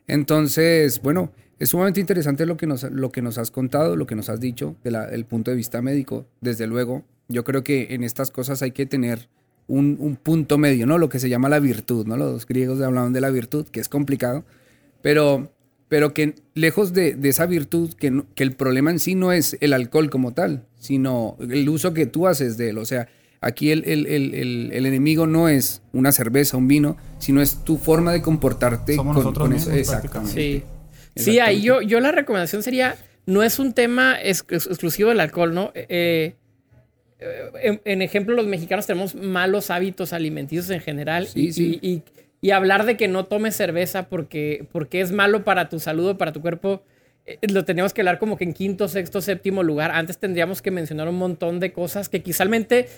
[0.07, 4.15] Entonces, bueno, es sumamente interesante lo que nos, lo que nos has contado, lo que
[4.15, 6.27] nos has dicho del punto de vista médico.
[6.41, 9.29] Desde luego, yo creo que en estas cosas hay que tener
[9.67, 10.97] un, un, punto medio, ¿no?
[10.97, 12.17] Lo que se llama la virtud, ¿no?
[12.17, 14.43] Los griegos hablaban de la virtud, que es complicado,
[15.01, 15.51] pero,
[15.93, 19.31] pero que lejos de, de esa virtud, que, no, que el problema en sí no
[19.31, 22.79] es el alcohol como tal, sino el uso que tú haces de él.
[22.79, 23.09] O sea,
[23.41, 27.77] aquí el, el, el, el enemigo no es una cerveza, un vino, sino es tu
[27.77, 29.71] forma de comportarte Somos con, con eso.
[29.71, 30.33] Exactamente.
[30.33, 30.63] Sí.
[31.15, 32.95] sí, ahí yo, yo la recomendación sería,
[33.27, 35.73] no es un tema ex exclusivo del alcohol, ¿no?
[35.75, 36.33] Eh,
[37.61, 41.79] en, en, ejemplo, los mexicanos tenemos malos hábitos alimenticios en general sí, y, sí.
[41.83, 42.03] Y, y,
[42.43, 46.17] y, hablar de que no tomes cerveza porque, porque es malo para tu salud o
[46.17, 46.83] para tu cuerpo,
[47.25, 49.91] eh, lo tenemos que hablar como que en quinto, sexto, séptimo lugar.
[49.91, 52.47] Antes tendríamos que mencionar un montón de cosas que quizás,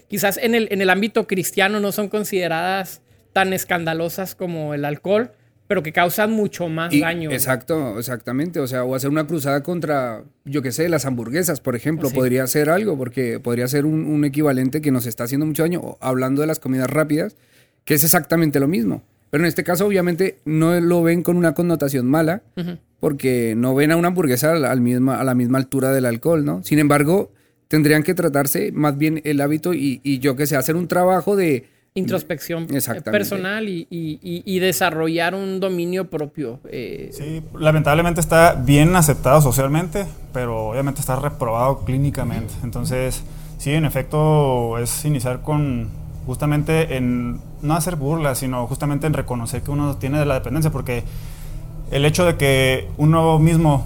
[0.08, 3.02] quizás en, el, en el ámbito cristiano no son consideradas
[3.34, 5.32] tan escandalosas como el alcohol
[5.68, 7.32] pero que causan mucho más y, daño.
[7.32, 8.60] Exacto, exactamente.
[8.60, 12.16] O sea, o hacer una cruzada contra, yo qué sé, las hamburguesas, por ejemplo, sí.
[12.16, 15.98] podría ser algo, porque podría ser un, un, equivalente que nos está haciendo mucho daño,
[16.02, 17.36] hablando de las comidas rápidas,
[17.84, 19.04] que es exactamente lo mismo.
[19.36, 22.80] Pero en este caso, obviamente, no lo ven con una connotación mala, uh -huh.
[23.02, 26.64] porque no ven a una hamburguesa misma, a la misma altura del alcohol, ¿no?
[26.64, 27.34] Sin embargo,
[27.68, 31.36] tendrían que tratarse más bien el hábito y, y yo que sé, hacer un trabajo
[31.36, 32.66] de introspección
[33.12, 36.62] personal y, y, y, desarrollar un dominio propio.
[36.72, 37.10] Eh.
[37.12, 42.54] Sí, lamentablemente está bien aceptado socialmente, pero obviamente está reprobado clínicamente.
[42.64, 43.22] Entonces,
[43.58, 49.62] sí, en efecto, es iniciar con justamente en no hacer burlas, sino justamente en reconocer
[49.62, 51.04] que uno tiene de la dependencia, porque
[51.92, 53.86] el hecho de que uno mismo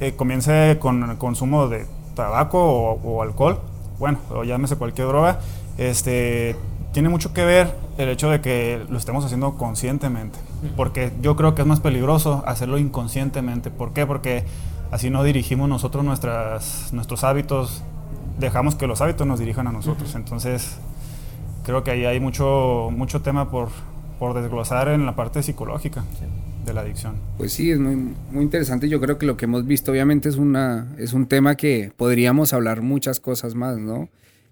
[0.00, 3.60] eh, comience con el consumo de tabaco o, o alcohol,
[3.98, 5.40] bueno, o llámese cualquier droga,
[5.78, 6.56] este
[6.94, 10.38] tiene mucho que ver el hecho de que lo estemos haciendo conscientemente,
[10.76, 13.70] porque yo creo que es más peligroso hacerlo inconscientemente.
[13.70, 14.06] ¿Por qué?
[14.06, 14.44] Porque
[14.92, 17.82] así no dirigimos nosotros nuestras, nuestros hábitos,
[18.38, 20.14] dejamos que los hábitos nos dirijan a nosotros.
[20.14, 20.78] Entonces,
[21.64, 23.68] creo que ahí hay mucho, mucho tema por,
[24.18, 26.04] por desglosar en la parte psicológica
[26.64, 27.16] de la adicción.
[27.36, 27.96] Pues sí, es muy,
[28.30, 28.88] muy interesante.
[28.88, 32.52] Yo creo que lo que hemos visto obviamente es, una, es un tema que podríamos
[32.52, 34.08] hablar muchas cosas más, ¿no?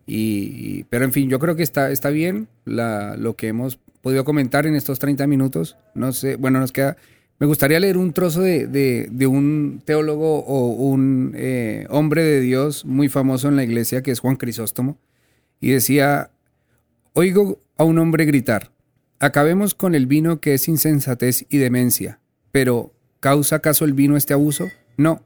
[0.07, 4.25] Y, pero en fin, yo creo que está, está bien la, lo que hemos podido
[4.25, 5.77] comentar en estos 30 minutos.
[5.95, 6.97] No sé, bueno, nos queda...
[7.39, 12.85] Me gustaría leer un trozo de, de, un teólogo o un eh, hombre de Dios
[12.85, 14.97] muy famoso en la iglesia, que es Juan Crisóstomo,
[15.61, 16.31] y decía,
[17.15, 18.73] oigo a un hombre gritar,
[19.19, 22.21] acabemos con el vino que es insensatez y demencia,
[22.51, 24.71] pero ¿causa acaso el vino este abuso?
[24.97, 25.23] No,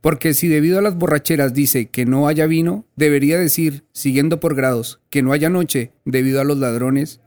[0.00, 4.54] porque si debido a las borracheras dice que no haya vino, debería decir, siguiendo por
[4.54, 7.20] grados, que no haya noche debido a los ladrones,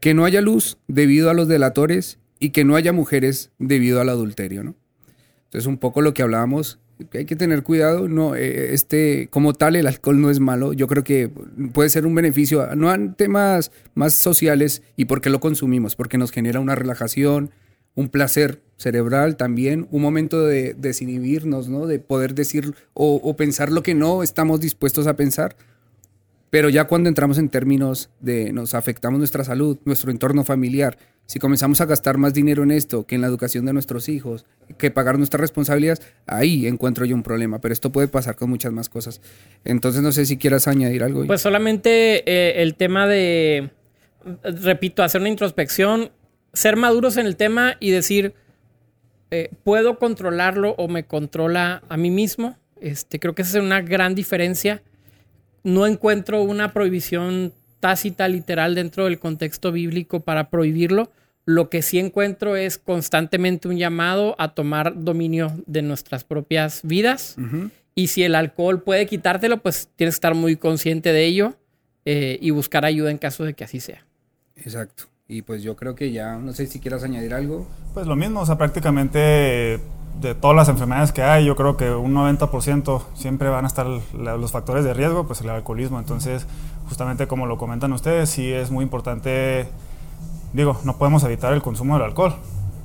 [0.00, 4.08] que no haya luz debido a los delatores y que no haya mujeres debido al
[4.08, 4.74] adulterio, ¿no?
[5.44, 6.80] Entonces un poco lo que hablábamos,
[7.12, 10.86] hay que tener cuidado, no, eh, este, como tal el alcohol no es malo, yo
[10.86, 11.30] creo que
[11.72, 16.30] puede ser un beneficio, no en temas más sociales y porque lo consumimos, porque nos
[16.30, 17.50] genera una relajación,
[17.94, 21.86] un placer cerebral también, un momento de desinhibirnos, ¿no?
[21.86, 25.56] De poder decir o, pensar lo que no estamos dispuestos a pensar.
[26.50, 31.38] Pero ya cuando entramos en términos de nos afectamos nuestra salud, nuestro entorno familiar, si
[31.38, 34.90] comenzamos a gastar más dinero en esto que en la educación de nuestros hijos, que
[34.90, 37.60] pagar nuestras responsabilidades, ahí encuentro yo un problema.
[37.60, 39.20] Pero esto puede pasar con muchas más cosas.
[39.64, 41.24] Entonces no sé si quieras añadir algo.
[41.26, 43.70] Pues solamente eh, el tema de,
[44.42, 46.10] repito, hacer una introspección
[46.52, 48.34] ser maduros en el tema y decir,
[49.30, 52.56] eh, ¿puedo controlarlo o me controla a mí mismo?
[52.80, 54.82] Este, creo que esa es una gran diferencia.
[55.62, 61.10] No encuentro una prohibición tácita, literal, dentro del contexto bíblico para prohibirlo.
[61.46, 67.36] Lo que sí encuentro es constantemente un llamado a tomar dominio de nuestras propias vidas.
[67.94, 71.54] Y si el alcohol puede quitártelo, pues tienes que estar muy consciente de ello
[72.04, 74.06] eh, y buscar ayuda en caso de que así sea.
[74.56, 75.04] Exacto.
[75.26, 77.68] Y pues yo creo que ya, no sé si quieras añadir algo.
[77.94, 79.80] Pues lo mismo, o sea, prácticamente
[80.20, 83.86] de todas las enfermedades que hay, yo creo que un 90% siempre van a estar
[83.86, 85.98] los factores de riesgo, pues el alcoholismo.
[85.98, 86.46] Entonces,
[86.88, 89.68] justamente como lo comentan ustedes, sí es muy importante,
[90.52, 92.34] digo, no podemos evitar el consumo del alcohol,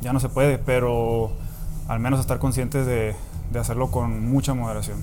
[0.02, 1.32] ya no se puede, pero
[1.88, 3.16] al menos estar conscientes de,
[3.52, 5.00] de hacerlo con mucha moderación.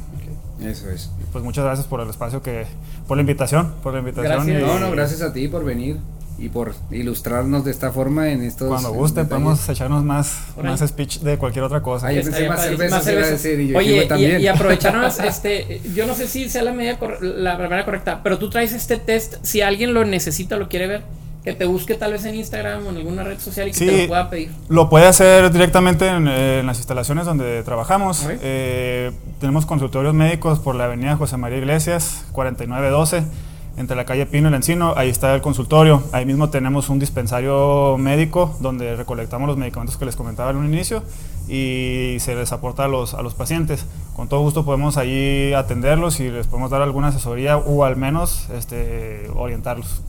[0.61, 1.11] Eso es.
[1.33, 2.67] pues muchas gracias por el espacio que,
[3.09, 4.47] por la invitación, por la invitación.
[4.47, 4.63] Gracias.
[4.63, 5.99] no, no, gracias a ti por venir
[6.39, 8.69] y por ilustrarnos de esta forma en estos.
[8.69, 12.09] Cuando guste, podemos echarnos más, más speech de cualquier otra cosa.
[12.09, 14.41] Ay, pensé más cerveza, más Decir, y yo Oye, también.
[14.41, 18.51] Y, aprovecharnos, este, yo no sé si sea la medida la manera correcta, pero tú
[18.51, 21.03] traes este test, si alguien lo necesita, lo quiere ver,
[21.45, 24.03] que te busque tal vez en Instagram o en alguna red social y que te
[24.03, 24.51] lo pueda pedir.
[24.69, 28.27] Lo puede hacer directamente en, las instalaciones donde trabajamos.
[28.29, 34.49] Eh, tenemos consultorios médicos por la avenida José María Iglesias, 4912 entre la calle Pino
[34.49, 36.03] y el Encino, ahí está el consultorio.
[36.13, 40.67] Ahí mismo tenemos un dispensario médico donde recolectamos los medicamentos que les comentaba en un
[40.67, 41.03] inicio
[41.49, 43.87] y se les aporta a los, a los pacientes.
[44.15, 48.49] Con todo gusto podemos ahí atenderlos y les podemos dar alguna asesoría o al menos
[48.51, 50.03] este, orientarlos.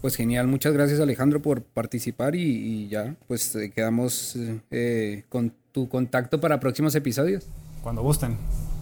[0.00, 4.36] Pues genial, muchas gracias Alejandro por participar y, ya, pues eh, quedamos
[4.70, 7.46] eh, con tu contacto para próximos episodios.
[7.82, 8.36] Cuando gusten.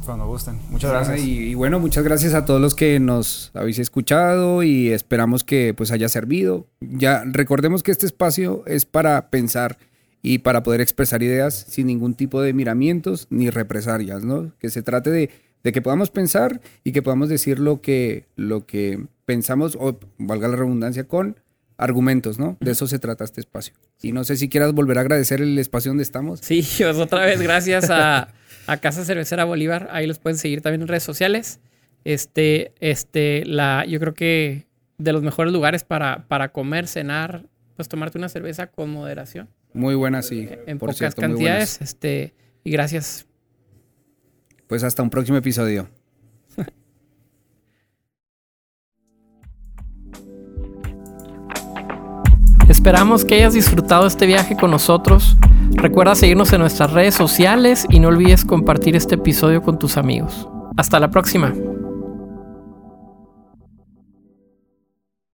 [0.07, 0.61] Cuando gusten.
[0.71, 1.21] Muchas gracias.
[1.21, 5.91] Y, bueno, muchas gracias a todos los que nos habéis escuchado y esperamos que pues
[5.91, 6.67] haya servido.
[6.81, 9.79] Ya recordemos que este espacio es para pensar
[10.23, 14.53] y para poder expresar ideas sin ningún tipo de miramientos ni represalias, ¿no?
[14.59, 15.31] Que se trate de,
[15.65, 20.49] de que podamos pensar y que podamos decir lo que, lo que pensamos, o valga
[20.49, 21.41] la redundancia, con
[21.79, 22.57] argumentos, ¿no?
[22.61, 23.75] De eso se trata este espacio.
[24.01, 26.41] Y no sé si quieras volver a agradecer el espacio donde estamos.
[26.43, 28.29] Sí, pues otra vez gracias a,
[28.67, 29.89] a Casa Cervecera Bolívar.
[29.91, 31.61] Ahí los pueden seguir también en redes sociales.
[32.05, 34.67] Este, este, la, yo creo que
[34.99, 39.49] de los mejores lugares para, para comer, cenar, pues tomarte una cerveza con moderación.
[39.73, 40.49] Muy buena, sí.
[40.67, 41.81] En pocas cantidades.
[41.81, 43.27] Este, y gracias.
[44.67, 45.89] Pues hasta un próximo episodio.
[52.69, 55.37] Esperamos que hayas disfrutado este viaje con nosotros.
[55.73, 60.49] Recuerda seguirnos en nuestras redes sociales y no olvides compartir este episodio con tus amigos.
[60.77, 61.53] Hasta la próxima.